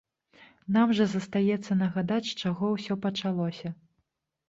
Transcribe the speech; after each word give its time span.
Нам 0.77 0.93
жа 1.01 1.05
застаецца 1.11 1.79
нагадаць, 1.83 2.25
з 2.33 2.37
чаго 2.43 2.73
ўсё 2.75 3.01
пачалося. 3.09 3.77